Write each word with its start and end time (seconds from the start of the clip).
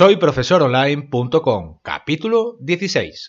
Soy 0.00 0.16
profesoronline.com, 0.16 1.80
capítulo 1.82 2.56
16. 2.60 3.28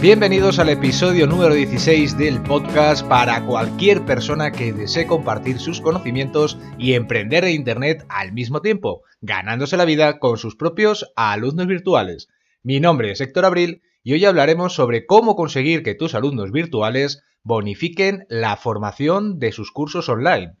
Bienvenidos 0.00 0.58
al 0.58 0.70
episodio 0.70 1.28
número 1.28 1.54
16 1.54 2.18
del 2.18 2.42
podcast 2.42 3.06
para 3.06 3.46
cualquier 3.46 4.04
persona 4.04 4.50
que 4.50 4.72
desee 4.72 5.06
compartir 5.06 5.60
sus 5.60 5.80
conocimientos 5.80 6.58
y 6.78 6.94
emprender 6.94 7.44
en 7.44 7.54
Internet 7.54 8.04
al 8.08 8.32
mismo 8.32 8.62
tiempo, 8.62 9.02
ganándose 9.20 9.76
la 9.76 9.84
vida 9.84 10.18
con 10.18 10.38
sus 10.38 10.56
propios 10.56 11.12
alumnos 11.14 11.68
virtuales. 11.68 12.28
Mi 12.64 12.80
nombre 12.80 13.12
es 13.12 13.20
Héctor 13.20 13.44
Abril 13.44 13.82
y 14.02 14.14
hoy 14.14 14.24
hablaremos 14.24 14.74
sobre 14.74 15.06
cómo 15.06 15.36
conseguir 15.36 15.84
que 15.84 15.94
tus 15.94 16.16
alumnos 16.16 16.50
virtuales 16.50 17.22
bonifiquen 17.44 18.26
la 18.28 18.56
formación 18.56 19.38
de 19.38 19.52
sus 19.52 19.72
cursos 19.72 20.08
online. 20.08 20.56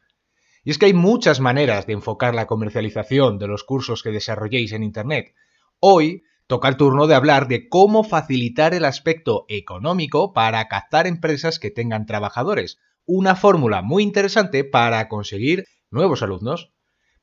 Y 0.64 0.70
es 0.70 0.78
que 0.78 0.86
hay 0.86 0.94
muchas 0.94 1.40
maneras 1.40 1.86
de 1.86 1.92
enfocar 1.92 2.34
la 2.34 2.46
comercialización 2.46 3.38
de 3.38 3.48
los 3.48 3.64
cursos 3.64 4.02
que 4.02 4.10
desarrolléis 4.10 4.72
en 4.72 4.82
Internet. 4.82 5.34
Hoy 5.80 6.22
toca 6.46 6.68
el 6.68 6.76
turno 6.76 7.06
de 7.06 7.14
hablar 7.14 7.48
de 7.48 7.68
cómo 7.68 8.04
facilitar 8.04 8.74
el 8.74 8.84
aspecto 8.84 9.44
económico 9.48 10.32
para 10.32 10.68
captar 10.68 11.06
empresas 11.06 11.58
que 11.58 11.70
tengan 11.70 12.06
trabajadores. 12.06 12.78
Una 13.04 13.34
fórmula 13.34 13.82
muy 13.82 14.02
interesante 14.02 14.62
para 14.62 15.08
conseguir 15.08 15.66
nuevos 15.90 16.22
alumnos. 16.22 16.72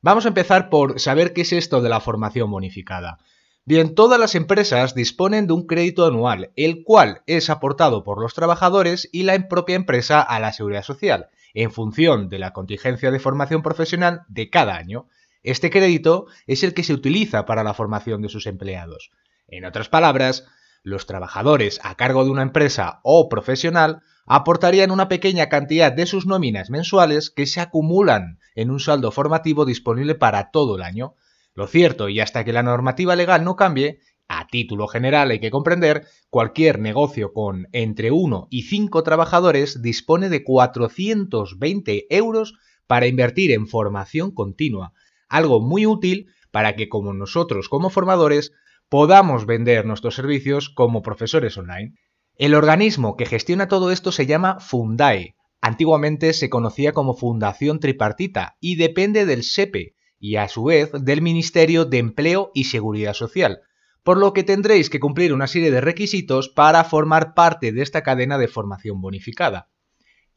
Vamos 0.02 0.24
a 0.24 0.28
empezar 0.28 0.68
por 0.68 1.00
saber 1.00 1.32
qué 1.32 1.42
es 1.42 1.52
esto 1.52 1.80
de 1.80 1.88
la 1.88 2.00
formación 2.00 2.50
bonificada. 2.50 3.18
Bien, 3.66 3.94
todas 3.94 4.18
las 4.18 4.34
empresas 4.34 4.94
disponen 4.94 5.46
de 5.46 5.52
un 5.52 5.66
crédito 5.66 6.06
anual, 6.06 6.50
el 6.56 6.82
cual 6.82 7.22
es 7.26 7.50
aportado 7.50 8.02
por 8.04 8.20
los 8.20 8.34
trabajadores 8.34 9.08
y 9.12 9.22
la 9.24 9.48
propia 9.48 9.76
empresa 9.76 10.20
a 10.22 10.40
la 10.40 10.52
seguridad 10.52 10.82
social, 10.82 11.28
en 11.54 11.70
función 11.70 12.28
de 12.28 12.38
la 12.38 12.52
contingencia 12.52 13.10
de 13.10 13.20
formación 13.20 13.62
profesional 13.62 14.22
de 14.28 14.50
cada 14.50 14.76
año. 14.76 15.08
Este 15.42 15.70
crédito 15.70 16.26
es 16.46 16.64
el 16.64 16.74
que 16.74 16.84
se 16.84 16.94
utiliza 16.94 17.44
para 17.44 17.62
la 17.62 17.74
formación 17.74 18.22
de 18.22 18.28
sus 18.28 18.46
empleados. 18.46 19.10
En 19.46 19.64
otras 19.64 19.88
palabras, 19.88 20.46
los 20.82 21.06
trabajadores 21.06 21.80
a 21.82 21.96
cargo 21.96 22.24
de 22.24 22.30
una 22.30 22.42
empresa 22.42 23.00
o 23.02 23.28
profesional 23.28 24.02
aportarían 24.26 24.90
una 24.90 25.08
pequeña 25.08 25.48
cantidad 25.48 25.92
de 25.92 26.06
sus 26.06 26.26
nóminas 26.26 26.70
mensuales 26.70 27.30
que 27.30 27.46
se 27.46 27.60
acumulan 27.60 28.38
en 28.54 28.70
un 28.70 28.80
saldo 28.80 29.10
formativo 29.10 29.64
disponible 29.64 30.14
para 30.14 30.50
todo 30.50 30.76
el 30.76 30.82
año. 30.82 31.14
Lo 31.54 31.66
cierto, 31.66 32.08
y 32.08 32.20
hasta 32.20 32.44
que 32.44 32.52
la 32.52 32.62
normativa 32.62 33.16
legal 33.16 33.44
no 33.44 33.56
cambie, 33.56 34.00
a 34.28 34.46
título 34.46 34.86
general 34.86 35.32
hay 35.32 35.40
que 35.40 35.50
comprender, 35.50 36.06
cualquier 36.30 36.78
negocio 36.78 37.32
con 37.32 37.66
entre 37.72 38.12
1 38.12 38.46
y 38.48 38.62
5 38.62 39.02
trabajadores 39.02 39.82
dispone 39.82 40.28
de 40.28 40.44
420 40.44 42.06
euros 42.10 42.54
para 42.86 43.08
invertir 43.08 43.50
en 43.50 43.66
formación 43.66 44.30
continua, 44.30 44.92
algo 45.28 45.60
muy 45.60 45.86
útil 45.86 46.28
para 46.52 46.76
que 46.76 46.88
como 46.88 47.12
nosotros 47.12 47.68
como 47.68 47.90
formadores 47.90 48.52
podamos 48.88 49.46
vender 49.46 49.84
nuestros 49.84 50.14
servicios 50.14 50.68
como 50.68 51.02
profesores 51.02 51.58
online. 51.58 51.94
El 52.36 52.54
organismo 52.54 53.16
que 53.16 53.26
gestiona 53.26 53.68
todo 53.68 53.90
esto 53.90 54.12
se 54.12 54.26
llama 54.26 54.60
Fundae. 54.60 55.34
Antiguamente 55.60 56.32
se 56.32 56.48
conocía 56.48 56.92
como 56.92 57.14
Fundación 57.14 57.80
Tripartita 57.80 58.56
y 58.60 58.76
depende 58.76 59.26
del 59.26 59.42
SEPE 59.42 59.94
y 60.20 60.36
a 60.36 60.46
su 60.46 60.62
vez 60.62 60.92
del 60.92 61.22
Ministerio 61.22 61.84
de 61.84 61.98
Empleo 61.98 62.52
y 62.54 62.64
Seguridad 62.64 63.14
Social, 63.14 63.62
por 64.04 64.18
lo 64.18 64.32
que 64.32 64.44
tendréis 64.44 64.90
que 64.90 65.00
cumplir 65.00 65.32
una 65.32 65.48
serie 65.48 65.72
de 65.72 65.80
requisitos 65.80 66.48
para 66.48 66.84
formar 66.84 67.34
parte 67.34 67.72
de 67.72 67.82
esta 67.82 68.02
cadena 68.02 68.38
de 68.38 68.46
formación 68.46 69.00
bonificada 69.00 69.70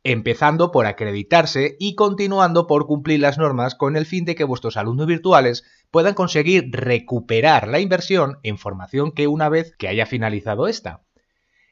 empezando 0.04 0.72
por 0.72 0.86
acreditarse 0.86 1.78
y 1.80 1.96
continuando 1.96 2.68
por 2.68 2.86
cumplir 2.86 3.22
las 3.22 3.38
normas 3.38 3.76
con 3.76 3.96
el 3.96 4.06
fin 4.06 4.26
de 4.26 4.36
que 4.36 4.44
vuestros 4.44 4.78
alumnos 4.78 5.08
virtuales 5.08 5.64
puedan 5.92 6.14
conseguir 6.14 6.70
recuperar 6.72 7.68
la 7.68 7.80
inversión 7.80 8.40
en 8.44 8.58
formación 8.58 9.14
que 9.14 9.28
una 9.28 9.50
vez 9.50 9.76
que 9.78 9.88
haya 9.88 10.06
finalizado 10.06 10.68
esta. 10.68 11.04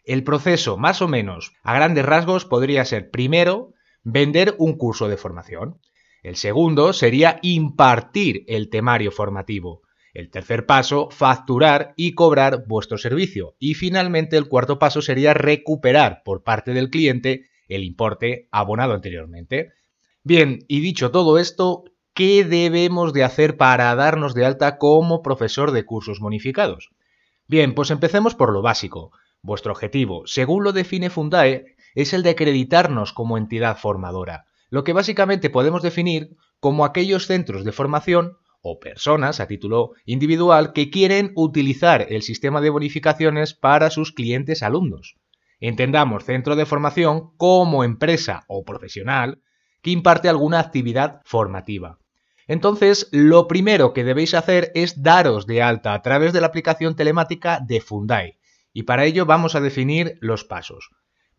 El 0.06 0.24
proceso, 0.24 0.78
más 0.78 1.02
o 1.02 1.08
menos, 1.08 1.54
a 1.62 1.76
grandes 1.76 2.06
rasgos, 2.06 2.46
podría 2.46 2.86
ser 2.86 3.12
primero 3.12 3.74
vender 4.04 4.56
un 4.58 4.78
curso 4.78 5.10
de 5.10 5.18
formación. 5.18 5.80
El 6.22 6.36
segundo 6.36 6.94
sería 6.94 7.40
impartir 7.42 8.44
el 8.48 8.70
temario 8.70 9.12
formativo. 9.12 9.82
El 10.14 10.30
tercer 10.30 10.66
paso, 10.66 11.10
facturar 11.10 11.94
y 11.96 12.14
cobrar 12.14 12.66
vuestro 12.68 12.98
servicio. 12.98 13.56
Y 13.60 13.74
finalmente 13.74 14.38
el 14.38 14.48
cuarto 14.48 14.78
paso 14.78 15.02
sería 15.02 15.34
recuperar 15.34 16.22
por 16.24 16.44
parte 16.44 16.74
del 16.74 16.90
cliente 16.90 17.50
el 17.68 17.84
importe 17.84 18.48
abonado 18.52 18.94
anteriormente. 18.94 19.72
Bien, 20.24 20.60
y 20.68 20.82
dicho 20.82 21.10
todo 21.12 21.40
esto, 21.40 21.86
¿qué 22.14 22.44
debemos 22.44 23.14
de 23.14 23.24
hacer 23.24 23.58
para 23.58 23.96
darnos 23.96 24.36
de 24.36 24.46
alta 24.46 24.78
como 24.78 25.24
profesor 25.24 25.72
de 25.72 25.86
cursos 25.86 26.20
bonificados? 26.20 26.90
Bien, 27.48 27.74
pues 27.74 27.90
empecemos 27.90 28.36
por 28.36 28.54
lo 28.54 28.62
básico. 28.62 29.12
Vuestro 29.42 29.72
objetivo, 29.72 30.24
según 30.28 30.64
lo 30.64 30.74
define 30.74 31.10
Fundae, 31.10 31.76
es 31.96 32.14
el 32.14 32.22
de 32.22 32.30
acreditarnos 32.32 33.12
como 33.14 33.38
entidad 33.38 33.78
formadora, 33.78 34.46
lo 34.72 34.84
que 34.84 34.94
básicamente 34.94 35.52
podemos 35.52 35.84
definir 35.84 36.36
como 36.60 36.86
aquellos 36.86 37.28
centros 37.28 37.64
de 37.64 37.74
formación 37.74 38.38
o 38.62 38.80
personas 38.80 39.40
a 39.40 39.48
título 39.48 39.92
individual 40.06 40.72
que 40.74 40.90
quieren 40.90 41.34
utilizar 41.36 42.08
el 42.10 42.22
sistema 42.22 42.62
de 42.62 42.70
bonificaciones 42.70 43.54
para 43.54 43.90
sus 43.90 44.14
clientes 44.14 44.64
alumnos. 44.64 45.18
Entendamos 45.60 46.24
centro 46.24 46.56
de 46.56 46.66
formación 46.66 47.36
como 47.38 47.84
empresa 47.84 48.46
o 48.48 48.64
profesional 48.64 49.42
que 49.82 49.92
imparte 49.92 50.30
alguna 50.30 50.60
actividad 50.60 51.22
formativa. 51.26 52.00
Entonces, 52.48 53.10
lo 53.12 53.48
primero 53.48 53.94
que 53.94 54.04
debéis 54.04 54.34
hacer 54.34 54.72
es 54.74 55.04
daros 55.04 55.48
de 55.48 55.62
alta 55.62 55.94
a 55.94 56.02
través 56.02 56.34
de 56.34 56.42
la 56.42 56.48
aplicación 56.48 56.96
telemática 56.96 57.60
de 57.66 57.82
Fundae. 57.82 58.40
Y 58.74 58.84
para 58.84 59.06
ello 59.06 59.26
vamos 59.26 59.56
a 59.56 59.62
definir 59.62 60.18
los 60.22 60.46
pasos. 60.46 60.90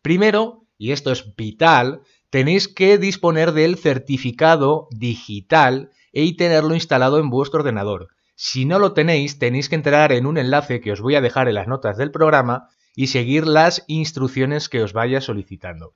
Primero, 0.03 0.67
y 0.77 0.93
esto 0.93 1.13
es 1.13 1.35
vital, 1.35 2.03
tenéis 2.33 2.67
que 2.67 2.97
disponer 2.97 3.53
del 3.53 3.77
certificado 3.77 4.89
digital 4.91 5.91
y 6.15 6.39
tenerlo 6.39 6.75
instalado 6.75 7.19
en 7.19 7.29
vuestro 7.29 7.61
ordenador. 7.61 8.09
Si 8.37 8.65
no 8.65 8.79
lo 8.79 8.95
tenéis, 8.95 9.39
tenéis 9.39 9.69
que 9.69 9.75
entrar 9.75 10.13
en 10.13 10.25
un 10.25 10.39
enlace 10.39 10.81
que 10.81 10.93
os 10.93 11.03
voy 11.03 11.15
a 11.15 11.21
dejar 11.21 11.49
en 11.49 11.57
las 11.57 11.69
notas 11.69 11.99
del 11.99 12.11
programa 12.11 12.71
y 12.97 13.09
seguir 13.09 13.47
las 13.47 13.85
instrucciones 13.87 14.71
que 14.71 14.83
os 14.83 14.95
vaya 14.95 15.21
solicitando. 15.21 15.93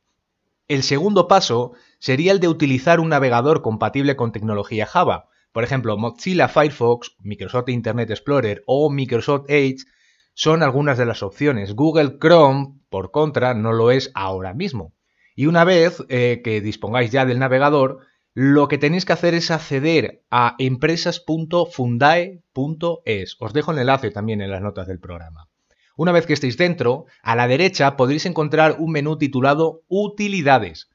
El 0.69 0.83
segundo 0.83 1.27
paso 1.27 1.73
sería 2.01 2.33
el 2.33 2.41
de 2.41 2.49
utilizar 2.49 3.01
un 3.01 3.09
navegador 3.09 3.63
compatible 3.63 4.15
con 4.15 4.33
tecnología 4.33 4.85
Java. 4.85 5.31
Por 5.53 5.65
ejemplo, 5.65 5.97
Mozilla 5.97 6.49
Firefox, 6.49 7.17
Microsoft 7.21 7.71
Internet 7.71 8.11
Explorer 8.11 8.63
o 8.67 8.91
Microsoft 8.91 9.47
Edge 9.49 9.87
son 10.35 10.63
algunas 10.63 10.99
de 10.99 11.07
las 11.07 11.23
opciones. 11.23 11.75
Google 11.75 12.19
Chrome, 12.21 12.75
por 12.91 13.11
contra, 13.11 13.55
no 13.55 13.73
lo 13.73 13.91
es 13.91 14.11
ahora 14.15 14.53
mismo. 14.53 14.93
Y 15.37 15.47
una 15.47 15.63
vez 15.65 16.03
eh, 16.09 16.41
que 16.43 16.61
dispongáis 16.61 17.13
ya 17.13 17.25
del 17.27 17.39
navegador, 17.39 18.01
lo 18.33 18.69
que 18.69 18.79
tenéis 18.79 19.05
que 19.05 19.13
hacer 19.13 19.35
es 19.35 19.51
acceder 19.51 20.23
a 20.31 20.55
empresas.fundae.es. 20.59 23.37
Os 23.39 23.53
dejo 23.53 23.73
el 23.73 23.79
enlace 23.79 24.11
también 24.11 24.41
en 24.41 24.51
las 24.51 24.63
notas 24.63 24.89
del 24.89 24.99
programa. 24.99 25.51
Una 25.95 26.13
vez 26.13 26.27
que 26.27 26.33
estéis 26.33 26.57
dentro, 26.57 27.05
a 27.23 27.37
la 27.37 27.49
derecha 27.49 27.97
podréis 27.97 28.25
encontrar 28.27 28.77
un 28.79 28.93
menú 28.93 29.19
titulado 29.19 29.83
Utilidades. 29.89 30.89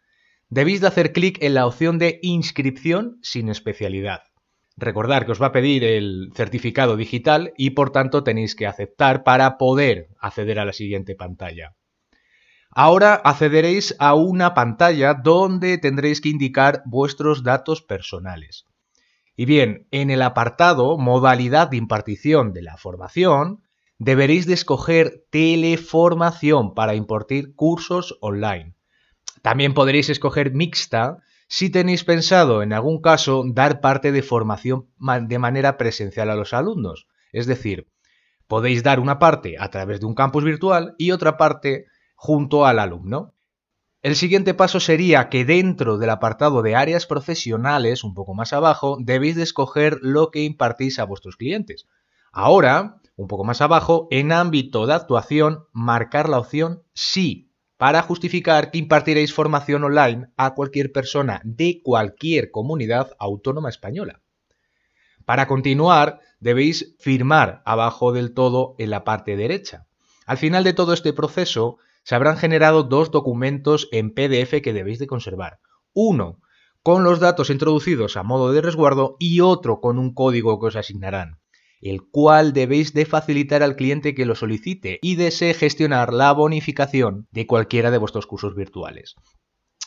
Debéis 0.50 0.82
de 0.82 0.88
hacer 0.88 1.14
clic 1.14 1.38
en 1.42 1.54
la 1.54 1.66
opción 1.66 1.98
de 2.00 2.20
Inscripción 2.24 3.20
sin 3.22 3.48
especialidad. 3.48 4.24
Recordad 4.76 5.26
que 5.26 5.34
os 5.34 5.42
va 5.42 5.48
a 5.48 5.52
pedir 5.52 5.84
el 5.84 6.32
certificado 6.36 6.96
digital 6.98 7.54
y 7.58 7.72
por 7.72 7.92
tanto 7.92 8.24
tenéis 8.24 8.56
que 8.56 8.66
aceptar 8.66 9.24
para 9.24 9.58
poder 9.58 10.10
acceder 10.20 10.60
a 10.60 10.66
la 10.66 10.74
siguiente 10.74 11.16
pantalla. 11.16 11.76
Ahora 12.74 13.16
accederéis 13.16 13.96
a 14.00 14.16
una 14.16 14.54
pantalla 14.54 15.14
donde 15.14 15.78
tendréis 15.78 16.22
que 16.22 16.30
indicar 16.30 16.84
vuestros 16.86 17.44
datos 17.44 17.82
personales. 17.82 18.66
Y 19.36 19.46
bien, 19.46 19.88
en 19.92 20.10
el 20.10 20.22
apartado 20.22 20.98
Modalidad 20.98 21.70
de 21.70 21.78
impartición 21.78 22.54
de 22.54 22.62
la 22.62 22.78
formación, 22.78 23.62
deberéis 23.98 24.46
de 24.46 24.54
escoger 24.54 25.26
teleformación 25.30 26.74
para 26.74 26.96
impartir 26.96 27.56
cursos 27.56 28.18
online. 28.22 28.76
También 29.42 29.74
podréis 29.74 30.10
escoger 30.10 30.54
mixta 30.54 31.18
si 31.48 31.70
tenéis 31.70 32.06
pensado 32.06 32.64
en 32.64 32.72
algún 32.72 33.02
caso 33.02 33.44
dar 33.46 33.82
parte 33.82 34.14
de 34.14 34.24
formación 34.24 34.88
de 35.28 35.40
manera 35.40 35.78
presencial 35.78 36.30
a 36.30 36.36
los 36.36 36.54
alumnos. 36.54 37.08
Es 37.34 37.48
decir, 37.48 37.90
podéis 38.48 38.84
dar 38.84 39.02
una 39.02 39.20
parte 39.20 39.56
a 39.60 39.70
través 39.70 40.00
de 40.00 40.06
un 40.06 40.16
campus 40.16 40.46
virtual 40.46 40.96
y 40.98 41.12
otra 41.12 41.36
parte 41.36 41.88
junto 42.24 42.68
al 42.68 42.78
alumno. 42.78 43.34
El 44.04 44.16
siguiente 44.16 44.54
paso 44.54 44.80
sería 44.80 45.28
que 45.28 45.44
dentro 45.44 45.98
del 45.98 46.12
apartado 46.12 46.62
de 46.62 46.76
áreas 46.76 47.08
profesionales, 47.08 48.04
un 48.04 48.14
poco 48.14 48.36
más 48.36 48.54
abajo, 48.54 48.98
debéis 49.00 49.38
de 49.38 49.42
escoger 49.42 49.98
lo 50.04 50.30
que 50.30 50.44
impartís 50.44 51.00
a 51.00 51.06
vuestros 51.06 51.36
clientes. 51.36 51.88
Ahora, 52.32 53.02
un 53.16 53.28
poco 53.28 53.44
más 53.44 53.60
abajo, 53.62 54.08
en 54.12 54.32
ámbito 54.32 54.86
de 54.86 54.94
actuación, 54.94 55.66
marcar 55.74 56.30
la 56.30 56.38
opción 56.38 56.84
sí 56.94 57.56
para 57.78 58.04
justificar 58.04 58.70
que 58.70 58.78
impartiréis 58.78 59.34
formación 59.34 59.84
online 59.84 60.28
a 60.38 60.54
cualquier 60.54 60.92
persona 60.92 61.42
de 61.44 61.82
cualquier 61.84 62.52
comunidad 62.52 63.16
autónoma 63.18 63.70
española. 63.70 64.22
Para 65.26 65.48
continuar, 65.48 66.20
debéis 66.40 66.96
firmar 67.00 67.64
abajo 67.66 68.12
del 68.12 68.36
todo 68.36 68.76
en 68.78 68.92
la 68.92 69.04
parte 69.04 69.36
derecha. 69.36 69.88
Al 70.28 70.38
final 70.38 70.64
de 70.64 70.74
todo 70.74 70.94
este 70.94 71.14
proceso, 71.14 71.80
se 72.04 72.16
habrán 72.16 72.38
generado 72.38 72.84
dos 72.84 73.12
documentos 73.12 73.88
en 73.92 74.14
PDF 74.14 74.62
que 74.62 74.74
debéis 74.74 75.00
de 75.00 75.08
conservar. 75.08 75.60
Uno 75.94 76.40
con 76.84 77.04
los 77.04 77.20
datos 77.20 77.50
introducidos 77.50 78.18
a 78.18 78.24
modo 78.24 78.52
de 78.52 78.62
resguardo 78.62 79.16
y 79.20 79.42
otro 79.42 79.82
con 79.82 80.00
un 80.00 80.14
código 80.14 80.60
que 80.60 80.68
os 80.68 80.76
asignarán 80.76 81.42
el 81.82 82.04
cual 82.04 82.54
debéis 82.54 82.94
de 82.94 83.06
facilitar 83.06 83.64
al 83.64 83.76
cliente 83.76 84.14
que 84.14 84.26
lo 84.26 84.36
solicite 84.36 85.00
y 85.02 85.16
desee 85.16 85.54
gestionar 85.54 86.14
la 86.14 86.32
bonificación 86.32 87.28
de 87.32 87.48
cualquiera 87.48 87.92
de 87.92 87.98
vuestros 87.98 88.28
cursos 88.28 88.56
virtuales. 88.56 89.16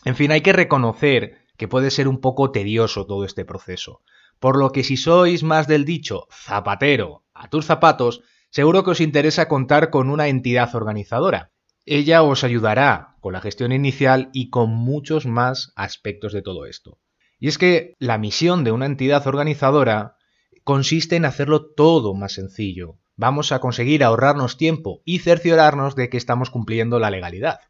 En 0.05 0.16
fin, 0.16 0.32
hay 0.32 0.40
que 0.43 0.52
reconocer 0.52 1.38
que 1.56 1.69
puede 1.69 1.90
ser 1.90 2.08
un 2.08 2.20
poco 2.20 2.50
tedioso 2.50 3.06
todo 3.06 3.25
este 3.25 3.44
proceso, 3.44 4.02
por 4.40 4.58
lo 4.58 4.70
que 4.70 4.82
si 4.82 4.96
sois 4.96 5.44
más 5.44 5.69
del 5.69 5.84
dicho 5.84 6.26
zapatero 6.32 7.25
a 7.32 7.49
tus 7.49 7.64
zapatos, 7.64 8.22
seguro 8.50 8.82
que 8.82 8.90
os 8.90 9.00
interesa 9.00 9.46
contar 9.46 9.90
con 9.90 10.11
una 10.11 10.26
entidad 10.26 10.75
organizadora. 10.75 11.52
Ella 11.87 12.23
os 12.23 12.45
ayudará 12.45 13.17
con 13.21 13.35
la 13.35 13.43
gestión 13.43 13.71
inicial 13.71 14.31
y 14.33 14.49
con 14.49 14.71
muchos 14.71 15.27
más 15.27 15.73
aspectos 15.77 16.33
de 16.33 16.41
todo 16.41 16.65
esto. 16.65 16.99
Y 17.39 17.49
es 17.49 17.59
que 17.59 17.95
la 17.99 18.17
misión 18.17 18.65
de 18.65 18.73
una 18.73 18.87
entidad 18.87 19.27
organizadora 19.27 20.17
consiste 20.63 21.17
en 21.17 21.27
hacerlo 21.27 21.67
todo 21.75 22.15
más 22.15 22.33
sencillo. 22.33 22.97
Vamos 23.17 23.53
a 23.53 23.59
conseguir 23.59 24.03
ahorrarnos 24.03 24.57
tiempo 24.57 25.03
y 25.05 25.19
cerciorarnos 25.19 25.95
de 25.95 26.09
que 26.09 26.17
estamos 26.17 26.49
cumpliendo 26.49 26.99
la 26.99 27.11
legalidad. 27.11 27.61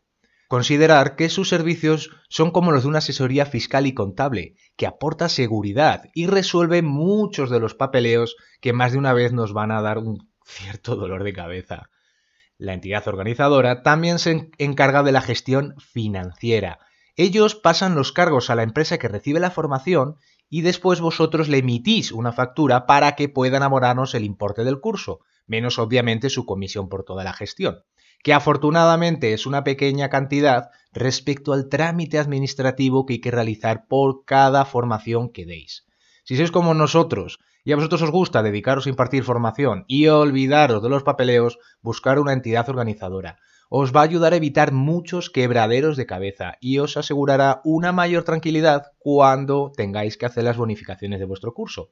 Considerar 0.47 1.17
que 1.17 1.29
sus 1.29 1.49
servicios 1.49 2.11
son 2.29 2.53
como 2.53 2.71
los 2.71 2.85
de 2.85 2.91
una 2.91 2.99
asesoría 2.99 3.47
fiscal 3.47 3.87
y 3.87 3.95
contable, 3.95 4.55
que 4.77 4.87
aporta 4.87 5.29
seguridad 5.29 6.05
y 6.15 6.29
resuelve 6.29 6.83
muchos 6.83 7.51
de 7.51 7.59
los 7.59 7.75
papeleos 7.75 8.37
que 8.61 8.73
más 8.73 8.93
de 8.93 8.99
una 8.99 9.13
vez 9.13 9.33
nos 9.33 9.53
van 9.53 9.73
a 9.73 9.83
dar 9.83 9.99
un 9.99 10.31
cierto 10.45 10.95
dolor 10.95 11.25
de 11.25 11.33
cabeza. 11.33 11.91
La 12.59 12.73
entidad 12.73 13.07
organizadora 13.09 13.83
también 13.83 14.19
se 14.19 14.51
encarga 14.59 15.03
de 15.03 15.13
la 15.13 15.21
gestión 15.21 15.75
financiera. 15.79 16.79
Ellos 17.17 17.55
pasan 17.55 17.95
los 17.95 18.13
cargos 18.13 18.51
a 18.51 18.55
la 18.55 18.63
empresa 18.63 18.99
que 18.99 19.09
recibe 19.09 19.41
la 19.41 19.51
formación 19.51 20.17
y 20.49 20.61
después 20.63 21.01
vosotros 21.01 21.49
le 21.49 21.59
emitís 21.59 22.13
una 22.13 22.33
factura 22.33 22.87
para 22.87 23.17
que 23.17 23.29
puedan 23.29 23.63
abonarnos 23.63 24.15
el 24.15 24.25
importe 24.25 24.63
del 24.63 24.81
curso, 24.81 25.21
menos 25.47 25.79
obviamente 25.79 26.31
su 26.31 26.47
comisión 26.47 26.89
por 26.89 27.05
toda 27.05 27.25
la 27.25 27.33
gestión, 27.33 27.83
que 28.23 28.33
afortunadamente 28.33 29.33
es 29.33 29.47
una 29.47 29.65
pequeña 29.65 30.09
cantidad 30.09 30.71
respecto 30.93 31.53
al 31.53 31.69
trámite 31.69 32.19
administrativo 32.19 33.05
que 33.05 33.15
hay 33.15 33.21
que 33.21 33.31
realizar 33.31 33.87
por 33.89 34.25
cada 34.25 34.65
formación 34.65 35.31
que 35.31 35.45
deis. 35.45 35.87
Si 36.25 36.37
sois 36.37 36.51
como 36.51 36.73
nosotros 36.73 37.41
y 37.65 37.73
a 37.73 37.77
vosotros 37.77 38.03
os 38.03 38.11
gusta 38.11 38.43
dedicaros 38.43 38.87
a 38.87 38.91
impartir 38.91 39.25
formación 39.25 39.85
y 39.89 40.07
olvidaros 40.07 40.83
de 40.83 40.89
los 40.91 41.03
papeleos, 41.03 41.59
buscar 41.81 42.19
una 42.19 42.33
entidad 42.33 42.69
organizadora 42.69 43.39
os 43.77 43.93
va 43.93 44.03
a 44.03 44.05
ayudar 44.05 44.33
a 44.33 44.37
evitar 44.37 44.71
muchos 44.71 45.31
quebraderos 45.31 45.97
de 45.97 46.07
cabeza 46.07 46.59
y 46.61 46.79
os 46.79 46.97
asegurará 46.97 47.61
una 47.65 47.91
mayor 47.91 48.23
tranquilidad 48.23 48.93
cuando 48.99 49.73
tengáis 49.77 50.17
que 50.17 50.27
hacer 50.27 50.45
las 50.45 50.57
bonificaciones 50.57 51.19
de 51.19 51.25
vuestro 51.25 51.55
curso. 51.55 51.91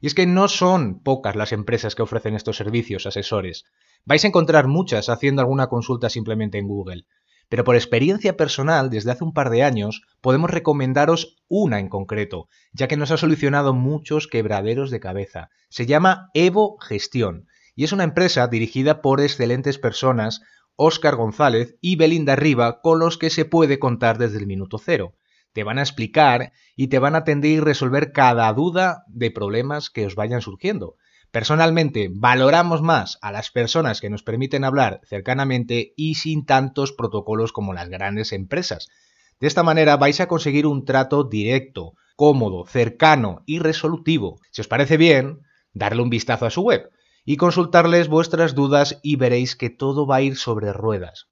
Y 0.00 0.06
es 0.06 0.14
que 0.14 0.26
no 0.26 0.46
son 0.46 1.02
pocas 1.02 1.34
las 1.34 1.50
empresas 1.50 1.96
que 1.96 2.02
ofrecen 2.02 2.36
estos 2.36 2.56
servicios 2.56 3.04
asesores. 3.06 3.64
Vais 4.04 4.24
a 4.24 4.28
encontrar 4.28 4.68
muchas 4.68 5.08
haciendo 5.08 5.40
alguna 5.40 5.66
consulta 5.66 6.08
simplemente 6.08 6.58
en 6.58 6.68
Google. 6.68 7.06
Pero 7.48 7.64
por 7.64 7.76
experiencia 7.76 8.36
personal, 8.36 8.90
desde 8.90 9.12
hace 9.12 9.24
un 9.24 9.32
par 9.32 9.50
de 9.50 9.62
años, 9.62 10.02
podemos 10.20 10.50
recomendaros 10.50 11.36
una 11.48 11.78
en 11.78 11.88
concreto, 11.88 12.48
ya 12.72 12.88
que 12.88 12.96
nos 12.96 13.10
ha 13.10 13.16
solucionado 13.16 13.72
muchos 13.72 14.26
quebraderos 14.26 14.90
de 14.90 15.00
cabeza. 15.00 15.50
Se 15.68 15.86
llama 15.86 16.30
Evo 16.34 16.78
Gestión 16.78 17.46
y 17.76 17.84
es 17.84 17.92
una 17.92 18.04
empresa 18.04 18.48
dirigida 18.48 19.02
por 19.02 19.20
excelentes 19.20 19.78
personas 19.78 20.40
Óscar 20.76 21.16
González 21.16 21.76
y 21.80 21.96
Belinda 21.96 22.36
Riva 22.36 22.80
con 22.80 22.98
los 22.98 23.16
que 23.16 23.30
se 23.30 23.44
puede 23.44 23.78
contar 23.78 24.18
desde 24.18 24.38
el 24.38 24.46
minuto 24.46 24.78
cero. 24.78 25.14
Te 25.52 25.64
van 25.64 25.78
a 25.78 25.82
explicar 25.82 26.52
y 26.74 26.88
te 26.88 26.98
van 26.98 27.14
a 27.14 27.18
atender 27.18 27.50
y 27.50 27.60
resolver 27.60 28.12
cada 28.12 28.52
duda 28.52 29.04
de 29.08 29.30
problemas 29.30 29.88
que 29.88 30.04
os 30.04 30.14
vayan 30.14 30.42
surgiendo. 30.42 30.96
Personalmente, 31.30 32.08
valoramos 32.10 32.82
más 32.82 33.18
a 33.20 33.32
las 33.32 33.50
personas 33.50 34.00
que 34.00 34.10
nos 34.10 34.22
permiten 34.22 34.64
hablar 34.64 35.00
cercanamente 35.04 35.92
y 35.96 36.14
sin 36.14 36.46
tantos 36.46 36.92
protocolos 36.92 37.52
como 37.52 37.74
las 37.74 37.88
grandes 37.88 38.32
empresas. 38.32 38.88
De 39.38 39.46
esta 39.46 39.62
manera 39.62 39.96
vais 39.96 40.20
a 40.20 40.28
conseguir 40.28 40.66
un 40.66 40.84
trato 40.84 41.24
directo, 41.24 41.92
cómodo, 42.16 42.64
cercano 42.66 43.42
y 43.44 43.58
resolutivo. 43.58 44.40
Si 44.50 44.62
os 44.62 44.68
parece 44.68 44.96
bien, 44.96 45.40
darle 45.74 46.02
un 46.02 46.10
vistazo 46.10 46.46
a 46.46 46.50
su 46.50 46.62
web 46.62 46.90
y 47.24 47.36
consultarles 47.36 48.08
vuestras 48.08 48.54
dudas 48.54 48.98
y 49.02 49.16
veréis 49.16 49.56
que 49.56 49.68
todo 49.68 50.06
va 50.06 50.16
a 50.16 50.22
ir 50.22 50.36
sobre 50.36 50.72
ruedas. 50.72 51.26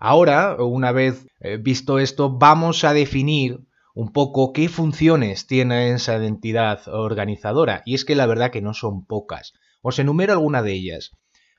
Ahora, 0.00 0.56
una 0.58 0.90
vez 0.90 1.26
eh, 1.40 1.58
visto 1.58 1.98
esto, 1.98 2.30
vamos 2.30 2.82
a 2.84 2.92
definir 2.92 3.67
un 3.98 4.12
poco 4.12 4.52
qué 4.52 4.68
funciones 4.68 5.48
tiene 5.48 5.90
esa 5.90 6.16
identidad 6.16 6.86
organizadora. 6.86 7.82
Y 7.84 7.96
es 7.96 8.04
que 8.04 8.14
la 8.14 8.26
verdad 8.26 8.52
que 8.52 8.62
no 8.62 8.72
son 8.72 9.04
pocas. 9.04 9.54
Os 9.82 9.98
enumero 9.98 10.34
alguna 10.34 10.62
de 10.62 10.72
ellas. 10.72 11.10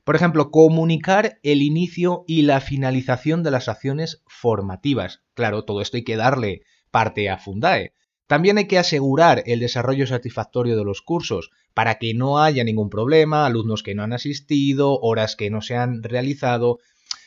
Por 0.04 0.16
ejemplo, 0.16 0.50
comunicar 0.50 1.38
el 1.42 1.60
inicio 1.60 2.24
y 2.26 2.40
la 2.40 2.62
finalización 2.62 3.42
de 3.42 3.50
las 3.50 3.68
acciones 3.68 4.22
formativas. 4.26 5.20
Claro, 5.34 5.66
todo 5.66 5.82
esto 5.82 5.98
hay 5.98 6.02
que 6.02 6.16
darle 6.16 6.62
parte 6.90 7.28
a 7.28 7.36
Fundae. 7.36 7.92
También 8.26 8.56
hay 8.56 8.66
que 8.66 8.78
asegurar 8.78 9.42
el 9.44 9.60
desarrollo 9.60 10.06
satisfactorio 10.06 10.78
de 10.78 10.84
los 10.84 11.02
cursos 11.02 11.50
para 11.74 11.98
que 11.98 12.14
no 12.14 12.42
haya 12.42 12.64
ningún 12.64 12.88
problema, 12.88 13.44
alumnos 13.44 13.82
que 13.82 13.94
no 13.94 14.02
han 14.02 14.14
asistido, 14.14 14.98
horas 15.00 15.36
que 15.36 15.50
no 15.50 15.60
se 15.60 15.76
han 15.76 16.02
realizado. 16.02 16.78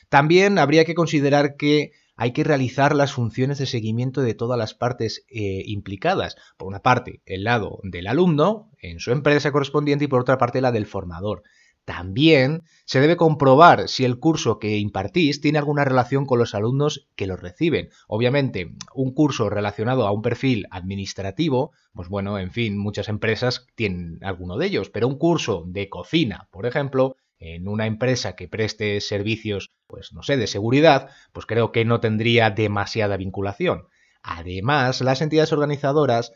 También 0.09 0.57
habría 0.57 0.85
que 0.85 0.95
considerar 0.95 1.55
que 1.55 1.91
hay 2.15 2.31
que 2.31 2.43
realizar 2.43 2.95
las 2.95 3.13
funciones 3.13 3.57
de 3.57 3.65
seguimiento 3.65 4.21
de 4.21 4.33
todas 4.33 4.57
las 4.57 4.73
partes 4.73 5.25
eh, 5.29 5.63
implicadas. 5.65 6.35
Por 6.57 6.67
una 6.67 6.79
parte, 6.79 7.21
el 7.25 7.43
lado 7.43 7.79
del 7.83 8.07
alumno 8.07 8.71
en 8.79 8.99
su 8.99 9.11
empresa 9.11 9.51
correspondiente 9.51 10.05
y 10.05 10.07
por 10.07 10.21
otra 10.21 10.37
parte 10.37 10.61
la 10.61 10.71
del 10.71 10.85
formador. 10.85 11.43
También 11.85 12.63
se 12.85 13.01
debe 13.01 13.17
comprobar 13.17 13.89
si 13.89 14.05
el 14.05 14.17
curso 14.17 14.57
que 14.57 14.77
impartís 14.77 15.41
tiene 15.41 15.57
alguna 15.57 15.83
relación 15.83 16.25
con 16.25 16.39
los 16.39 16.55
alumnos 16.55 17.09
que 17.15 17.27
lo 17.27 17.35
reciben. 17.35 17.89
Obviamente, 18.07 18.73
un 18.95 19.13
curso 19.13 19.49
relacionado 19.49 20.07
a 20.07 20.11
un 20.11 20.21
perfil 20.21 20.65
administrativo, 20.71 21.71
pues 21.93 22.07
bueno, 22.07 22.39
en 22.39 22.51
fin, 22.51 22.77
muchas 22.77 23.09
empresas 23.09 23.67
tienen 23.75 24.19
alguno 24.21 24.57
de 24.57 24.67
ellos, 24.67 24.89
pero 24.89 25.09
un 25.09 25.17
curso 25.17 25.65
de 25.67 25.89
cocina, 25.89 26.47
por 26.51 26.65
ejemplo, 26.65 27.17
en 27.43 27.67
una 27.67 27.87
empresa 27.87 28.35
que 28.35 28.47
preste 28.47 29.01
servicios, 29.01 29.71
pues 29.87 30.13
no 30.13 30.23
sé, 30.23 30.37
de 30.37 30.47
seguridad, 30.47 31.09
pues 31.33 31.45
creo 31.45 31.71
que 31.71 31.83
no 31.83 31.99
tendría 31.99 32.49
demasiada 32.49 33.17
vinculación. 33.17 33.87
Además, 34.21 35.01
las 35.01 35.21
entidades 35.21 35.51
organizadoras 35.51 36.31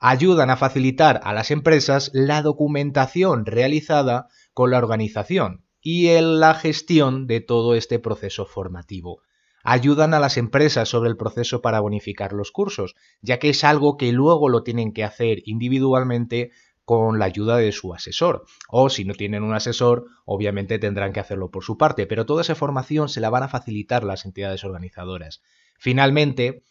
ayudan 0.00 0.50
a 0.50 0.56
facilitar 0.56 1.20
a 1.22 1.32
las 1.32 1.52
empresas 1.52 2.10
la 2.12 2.42
documentación 2.42 3.46
realizada 3.46 4.26
con 4.52 4.72
la 4.72 4.78
organización 4.78 5.64
y 5.80 6.08
en 6.08 6.40
la 6.40 6.54
gestión 6.54 7.26
de 7.26 7.40
todo 7.40 7.74
este 7.74 7.98
proceso 7.98 8.44
formativo. 8.44 9.22
Ayudan 9.62 10.14
a 10.14 10.20
las 10.20 10.38
empresas 10.38 10.88
sobre 10.88 11.10
el 11.10 11.18
proceso 11.18 11.60
para 11.60 11.80
bonificar 11.80 12.32
los 12.32 12.50
cursos, 12.50 12.94
ya 13.20 13.38
que 13.38 13.50
es 13.50 13.62
algo 13.62 13.98
que 13.98 14.10
luego 14.10 14.48
lo 14.48 14.62
tienen 14.62 14.92
que 14.92 15.04
hacer 15.04 15.42
individualmente 15.44 16.50
con 16.90 17.20
la 17.20 17.26
ayuda 17.26 17.56
de 17.56 17.70
su 17.70 17.94
asesor. 17.94 18.46
O 18.68 18.90
si 18.90 19.04
no 19.04 19.14
tienen 19.14 19.44
un 19.44 19.54
asesor, 19.54 20.06
obviamente 20.24 20.80
tendrán 20.80 21.12
que 21.12 21.20
hacerlo 21.20 21.48
por 21.48 21.62
su 21.62 21.78
parte, 21.78 22.04
pero 22.08 22.26
toda 22.26 22.42
esa 22.42 22.56
formación 22.56 23.08
se 23.08 23.20
la 23.20 23.30
van 23.30 23.44
a 23.44 23.48
facilitar 23.48 24.02
las 24.02 24.24
entidades 24.24 24.64
organizadoras. 24.64 25.40
Finalmente, 25.78 26.64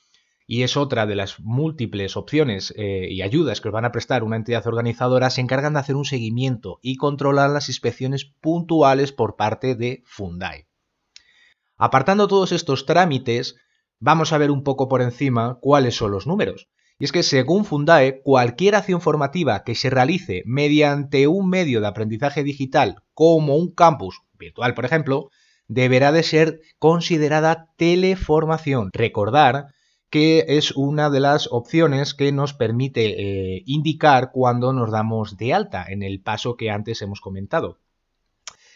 y 0.46 0.64
es 0.64 0.76
otra 0.76 1.06
de 1.06 1.16
las 1.16 1.40
múltiples 1.40 2.18
opciones 2.18 2.74
eh, 2.76 3.08
y 3.10 3.22
ayudas 3.22 3.62
que 3.62 3.70
os 3.70 3.74
van 3.74 3.86
a 3.86 3.94
prestar 3.94 4.26
una 4.26 4.36
entidad 4.36 4.68
organizadora, 4.68 5.30
se 5.30 5.40
encargan 5.40 5.72
de 5.72 5.80
hacer 5.80 5.96
un 5.96 6.04
seguimiento 6.04 6.80
y 6.82 6.98
controlar 6.98 7.50
las 7.52 7.70
inspecciones 7.70 8.26
puntuales 8.26 9.14
por 9.14 9.38
parte 9.38 9.76
de 9.76 10.04
Fundai. 10.06 10.68
Apartando 11.78 12.28
todos 12.28 12.52
estos 12.52 12.86
trámites, 12.86 13.56
vamos 14.00 14.34
a 14.34 14.38
ver 14.38 14.52
un 14.52 14.66
poco 14.66 14.90
por 14.90 15.02
encima 15.02 15.60
cuáles 15.62 15.96
son 15.96 16.12
los 16.12 16.28
números. 16.28 16.68
Y 17.00 17.06
es 17.06 17.14
que 17.14 17.24
según 17.24 17.64
Fundae, 17.64 18.22
cualquier 18.22 18.76
acción 18.76 19.00
formativa 19.00 19.64
que 19.64 19.74
se 19.74 19.90
realice 19.90 20.44
mediante 20.46 21.28
un 21.28 21.50
medio 21.50 21.80
de 21.80 21.88
aprendizaje 21.88 22.44
digital 22.44 23.04
como 23.14 23.56
un 23.56 23.74
campus 23.74 24.22
virtual, 24.38 24.74
por 24.74 24.84
ejemplo, 24.84 25.30
deberá 25.70 26.12
de 26.12 26.24
ser 26.24 26.60
considerada 26.78 27.70
teleformación. 27.78 28.90
Recordar 28.92 29.68
que 30.10 30.46
es 30.50 30.72
una 30.72 31.10
de 31.10 31.22
las 31.22 31.48
opciones 31.52 32.14
que 32.14 32.32
nos 32.32 32.54
permite 32.54 33.56
eh, 33.56 33.64
indicar 33.66 34.32
cuando 34.34 34.74
nos 34.74 34.92
damos 34.92 35.38
de 35.38 35.54
alta 35.54 35.86
en 35.88 36.04
el 36.04 36.22
paso 36.22 36.58
que 36.58 36.70
antes 36.70 37.02
hemos 37.02 37.22
comentado. 37.22 37.80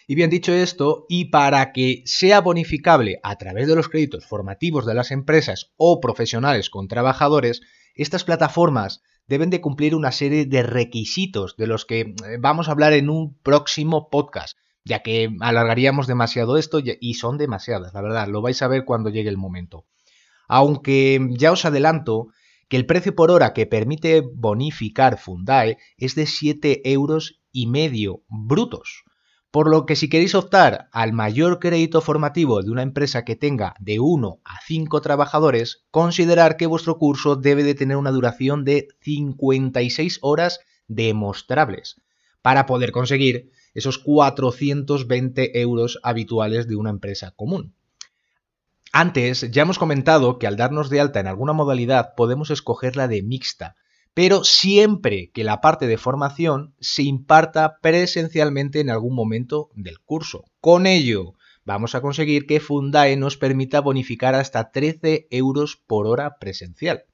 Y 0.07 0.15
bien 0.15 0.29
dicho 0.29 0.53
esto, 0.53 1.05
y 1.09 1.25
para 1.25 1.71
que 1.71 2.03
sea 2.05 2.41
bonificable 2.41 3.19
a 3.23 3.37
través 3.37 3.67
de 3.67 3.75
los 3.75 3.89
créditos 3.89 4.25
formativos 4.25 4.85
de 4.85 4.93
las 4.93 5.11
empresas 5.11 5.71
o 5.75 5.99
profesionales 5.99 6.69
con 6.69 6.87
trabajadores, 6.87 7.61
estas 7.93 8.23
plataformas 8.23 9.01
deben 9.27 9.49
de 9.49 9.61
cumplir 9.61 9.95
una 9.95 10.11
serie 10.11 10.45
de 10.45 10.63
requisitos 10.63 11.55
de 11.55 11.67
los 11.67 11.85
que 11.85 12.01
eh, 12.01 12.15
vamos 12.39 12.67
a 12.67 12.71
hablar 12.71 12.93
en 12.93 13.09
un 13.09 13.37
próximo 13.39 14.09
podcast, 14.09 14.57
ya 14.83 15.01
que 15.01 15.29
alargaríamos 15.39 16.07
demasiado 16.07 16.57
esto 16.57 16.79
y 16.83 17.13
son 17.13 17.37
demasiadas, 17.37 17.93
la 17.93 18.01
verdad, 18.01 18.27
lo 18.27 18.41
vais 18.41 18.61
a 18.61 18.67
ver 18.67 18.83
cuando 18.85 19.09
llegue 19.09 19.29
el 19.29 19.37
momento. 19.37 19.85
Aunque 20.47 21.25
ya 21.31 21.51
os 21.51 21.63
adelanto 21.65 22.27
que 22.67 22.77
el 22.77 22.85
precio 22.85 23.15
por 23.15 23.31
hora 23.31 23.53
que 23.53 23.65
permite 23.65 24.21
bonificar 24.21 25.17
Fundae 25.17 25.77
es 25.97 26.15
de 26.15 26.25
7 26.25 26.89
euros 26.91 27.39
y 27.51 27.67
medio 27.67 28.23
brutos. 28.27 29.03
Por 29.53 29.69
lo 29.69 29.85
que 29.85 29.95
si 29.95 30.09
queréis 30.09 30.33
optar 30.33 30.89
al 30.91 31.13
mayor 31.13 31.59
crédito 31.59 32.01
formativo 32.01 32.63
de 32.63 32.71
una 32.71 32.81
empresa 32.81 33.23
que 33.23 33.35
tenga 33.35 33.75
de 33.79 33.99
1 33.99 34.39
a 34.43 34.59
5 34.65 34.99
trabajadores, 35.01 35.83
considerar 35.91 36.57
que 36.57 36.65
vuestro 36.65 36.97
curso 36.97 37.35
debe 37.35 37.63
de 37.63 37.75
tener 37.75 37.97
una 37.97 38.09
duración 38.09 38.65
de 38.65 38.87
56 39.01 40.17
horas 40.23 40.61
demostrables 40.87 42.01
para 42.41 42.65
poder 42.65 42.91
conseguir 42.91 43.51
esos 43.75 43.99
420 43.99 45.61
euros 45.61 45.99
habituales 46.01 46.67
de 46.67 46.75
una 46.75 46.89
empresa 46.89 47.29
común. 47.35 47.75
Antes 48.91 49.51
ya 49.51 49.61
hemos 49.61 49.77
comentado 49.77 50.39
que 50.39 50.47
al 50.47 50.57
darnos 50.57 50.89
de 50.89 50.99
alta 50.99 51.19
en 51.19 51.27
alguna 51.27 51.53
modalidad 51.53 52.15
podemos 52.17 52.49
escoger 52.49 52.95
la 52.95 53.07
de 53.07 53.21
mixta, 53.21 53.75
pero 54.13 54.43
siempre 54.43 55.31
que 55.33 55.43
la 55.43 55.59
parte 55.59 55.87
de 55.87 55.97
formación 55.97 56.75
se 56.79 57.03
imparta 57.03 57.79
presencialmente 57.81 58.79
en 58.79 58.89
algún 58.89 59.15
momento 59.15 59.69
del 59.73 59.99
curso. 59.99 60.43
Con 60.59 60.85
ello, 60.85 61.33
vamos 61.65 61.95
a 61.95 62.01
conseguir 62.01 62.45
que 62.45 62.59
Fundae 62.59 63.17
nos 63.17 63.37
permita 63.37 63.81
bonificar 63.81 64.35
hasta 64.35 64.71
13 64.71 65.27
euros 65.31 65.81
por 65.87 66.05
hora 66.05 66.37
presencial. 66.37 67.05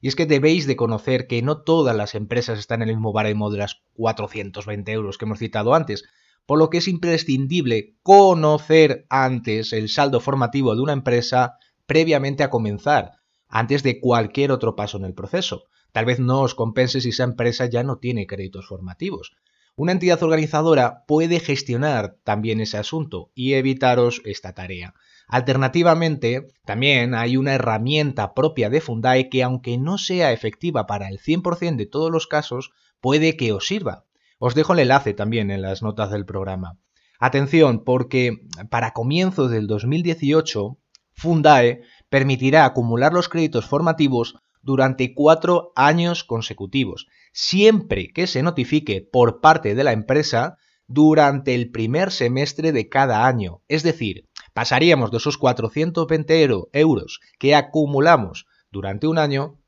Y 0.00 0.08
es 0.08 0.16
que 0.16 0.26
debéis 0.26 0.66
de 0.66 0.74
conocer 0.74 1.28
que 1.28 1.42
no 1.42 1.62
todas 1.62 1.94
las 1.94 2.16
empresas 2.16 2.58
están 2.58 2.82
en 2.82 2.88
el 2.88 2.96
mismo 2.96 3.12
baremo 3.12 3.50
de 3.50 3.58
las 3.58 3.82
420 3.94 4.90
euros 4.90 5.16
que 5.16 5.26
hemos 5.26 5.38
citado 5.38 5.74
antes, 5.74 6.04
por 6.44 6.58
lo 6.58 6.70
que 6.70 6.78
es 6.78 6.88
imprescindible 6.88 7.94
conocer 8.02 9.06
antes 9.08 9.72
el 9.72 9.88
saldo 9.88 10.18
formativo 10.18 10.74
de 10.74 10.82
una 10.82 10.92
empresa 10.92 11.56
previamente 11.86 12.42
a 12.42 12.50
comenzar, 12.50 13.12
antes 13.46 13.84
de 13.84 14.00
cualquier 14.00 14.50
otro 14.50 14.74
paso 14.74 14.96
en 14.96 15.04
el 15.04 15.14
proceso. 15.14 15.66
Tal 15.92 16.04
vez 16.04 16.18
no 16.18 16.40
os 16.40 16.54
compense 16.54 17.00
si 17.00 17.10
esa 17.10 17.24
empresa 17.24 17.66
ya 17.66 17.82
no 17.82 17.98
tiene 17.98 18.26
créditos 18.26 18.66
formativos. 18.66 19.32
Una 19.74 19.92
entidad 19.92 20.22
organizadora 20.22 21.04
puede 21.06 21.40
gestionar 21.40 22.16
también 22.24 22.60
ese 22.60 22.76
asunto 22.76 23.30
y 23.34 23.54
evitaros 23.54 24.20
esta 24.24 24.52
tarea. 24.52 24.94
Alternativamente, 25.28 26.48
también 26.66 27.14
hay 27.14 27.38
una 27.38 27.54
herramienta 27.54 28.34
propia 28.34 28.68
de 28.68 28.82
Fundae 28.82 29.30
que 29.30 29.42
aunque 29.42 29.78
no 29.78 29.96
sea 29.96 30.32
efectiva 30.32 30.86
para 30.86 31.08
el 31.08 31.18
100% 31.18 31.76
de 31.76 31.86
todos 31.86 32.10
los 32.10 32.26
casos, 32.26 32.72
puede 33.00 33.36
que 33.36 33.52
os 33.52 33.66
sirva. 33.66 34.04
Os 34.38 34.54
dejo 34.54 34.74
el 34.74 34.80
enlace 34.80 35.14
también 35.14 35.50
en 35.50 35.62
las 35.62 35.82
notas 35.82 36.10
del 36.10 36.26
programa. 36.26 36.78
Atención, 37.18 37.84
porque 37.84 38.46
para 38.68 38.92
comienzos 38.92 39.50
del 39.50 39.68
2018, 39.68 40.76
Fundae 41.12 41.82
permitirá 42.10 42.64
acumular 42.64 43.12
los 43.12 43.28
créditos 43.28 43.66
formativos 43.66 44.36
durante 44.62 45.14
cuatro 45.14 45.72
años 45.76 46.24
consecutivos, 46.24 47.06
siempre 47.32 48.12
que 48.12 48.26
se 48.26 48.42
notifique 48.42 49.02
por 49.02 49.40
parte 49.40 49.74
de 49.74 49.84
la 49.84 49.92
empresa 49.92 50.56
durante 50.86 51.54
el 51.54 51.70
primer 51.70 52.10
semestre 52.10 52.72
de 52.72 52.88
cada 52.88 53.26
año. 53.26 53.62
Es 53.68 53.82
decir, 53.82 54.28
pasaríamos 54.54 55.10
de 55.10 55.18
esos 55.18 55.38
420 55.38 56.48
euros 56.72 57.20
que 57.38 57.54
acumulamos 57.54 58.46
durante 58.70 59.06
un 59.06 59.18
año 59.18 59.58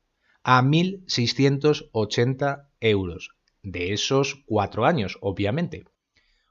a 0.43 0.61
1.680 0.61 2.67
euros 2.79 3.29
de 3.63 3.93
esos 3.93 4.43
cuatro 4.45 4.85
años, 4.85 5.17
obviamente. 5.21 5.85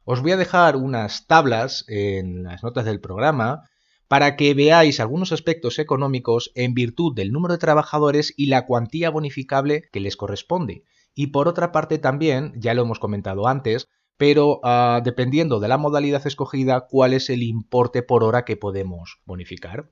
Os 0.05 0.21
voy 0.21 0.33
a 0.33 0.37
dejar 0.37 0.77
unas 0.77 1.27
tablas 1.27 1.85
en 1.89 2.43
las 2.43 2.63
notas 2.63 2.85
del 2.85 3.01
programa 3.01 3.71
para 4.09 4.37
que 4.37 4.55
veáis 4.55 5.01
algunos 5.01 5.33
aspectos 5.33 5.79
económicos 5.79 6.53
en 6.55 6.75
virtud 6.75 7.15
del 7.15 7.33
número 7.33 7.55
de 7.55 7.59
trabajadores 7.59 8.35
y 8.37 8.47
la 8.47 8.67
cuantía 8.67 9.11
bonificable 9.11 9.89
que 9.93 10.01
les 10.01 10.17
corresponde. 10.17 10.85
Y 11.15 11.29
por 11.29 11.49
otra 11.49 11.73
parte 11.73 11.99
también, 11.99 12.53
ya 12.57 12.75
lo 12.75 12.83
hemos 12.83 12.99
comentado 12.99 13.47
antes, 13.47 13.89
pero 14.17 14.61
ah, 14.63 15.01
dependiendo 15.05 15.61
de 15.61 15.69
la 15.69 15.79
modalidad 15.79 16.27
escogida, 16.27 16.87
cuál 16.89 17.15
es 17.15 17.31
el 17.31 17.43
importe 17.43 18.03
por 18.03 18.25
hora 18.25 18.45
que 18.45 18.57
podemos 18.57 19.21
bonificar. 19.25 19.91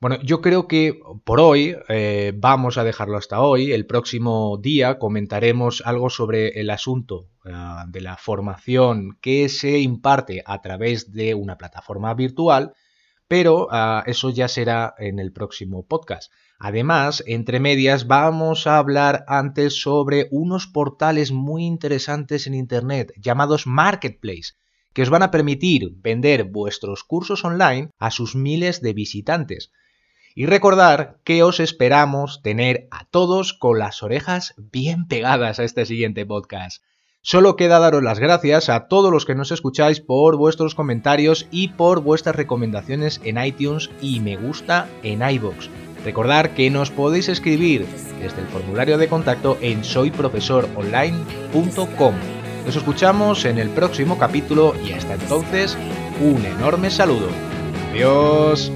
Bueno, 0.00 0.18
yo 0.22 0.40
creo 0.40 0.66
que 0.66 0.98
por 1.24 1.40
hoy 1.40 1.76
eh, 1.90 2.32
vamos 2.34 2.78
a 2.78 2.84
dejarlo 2.84 3.18
hasta 3.18 3.42
hoy. 3.42 3.72
El 3.72 3.84
próximo 3.84 4.58
día 4.58 4.98
comentaremos 4.98 5.82
algo 5.84 6.08
sobre 6.08 6.58
el 6.60 6.70
asunto 6.70 7.28
ah, 7.44 7.84
de 7.86 8.00
la 8.00 8.16
formación 8.16 9.18
que 9.20 9.50
se 9.50 9.78
imparte 9.78 10.42
a 10.46 10.62
través 10.62 11.12
de 11.12 11.34
una 11.34 11.58
plataforma 11.58 12.14
virtual 12.14 12.72
pero 13.30 13.68
ah, 13.70 14.02
eso 14.06 14.30
ya 14.30 14.48
será 14.48 14.92
en 14.98 15.20
el 15.20 15.30
próximo 15.30 15.86
podcast. 15.86 16.32
Además, 16.58 17.22
entre 17.28 17.60
medias 17.60 18.08
vamos 18.08 18.66
a 18.66 18.76
hablar 18.76 19.24
antes 19.28 19.80
sobre 19.80 20.26
unos 20.32 20.66
portales 20.66 21.30
muy 21.30 21.64
interesantes 21.64 22.48
en 22.48 22.54
Internet 22.54 23.12
llamados 23.16 23.68
Marketplace, 23.68 24.54
que 24.92 25.02
os 25.02 25.10
van 25.10 25.22
a 25.22 25.30
permitir 25.30 25.92
vender 25.98 26.42
vuestros 26.42 27.04
cursos 27.04 27.44
online 27.44 27.90
a 28.00 28.10
sus 28.10 28.34
miles 28.34 28.82
de 28.82 28.94
visitantes. 28.94 29.70
Y 30.34 30.46
recordar 30.46 31.20
que 31.22 31.44
os 31.44 31.60
esperamos 31.60 32.42
tener 32.42 32.88
a 32.90 33.04
todos 33.04 33.52
con 33.52 33.78
las 33.78 34.02
orejas 34.02 34.54
bien 34.56 35.06
pegadas 35.06 35.60
a 35.60 35.64
este 35.64 35.86
siguiente 35.86 36.26
podcast. 36.26 36.82
Solo 37.22 37.54
queda 37.54 37.78
daros 37.78 38.02
las 38.02 38.18
gracias 38.18 38.70
a 38.70 38.88
todos 38.88 39.12
los 39.12 39.26
que 39.26 39.34
nos 39.34 39.52
escucháis 39.52 40.00
por 40.00 40.36
vuestros 40.36 40.74
comentarios 40.74 41.46
y 41.50 41.68
por 41.68 42.00
vuestras 42.00 42.34
recomendaciones 42.34 43.20
en 43.24 43.36
iTunes 43.44 43.90
y 44.00 44.20
me 44.20 44.36
gusta 44.36 44.88
en 45.02 45.20
iBox. 45.28 45.68
Recordar 46.02 46.54
que 46.54 46.70
nos 46.70 46.90
podéis 46.90 47.28
escribir 47.28 47.86
desde 48.22 48.40
el 48.40 48.46
formulario 48.46 48.96
de 48.96 49.08
contacto 49.08 49.58
en 49.60 49.84
soyprofesoronline.com. 49.84 52.14
Nos 52.64 52.76
escuchamos 52.76 53.44
en 53.44 53.58
el 53.58 53.68
próximo 53.68 54.18
capítulo 54.18 54.74
y 54.82 54.92
hasta 54.92 55.12
entonces, 55.14 55.76
un 56.22 56.42
enorme 56.46 56.90
saludo. 56.90 57.28
Adiós. 57.90 58.72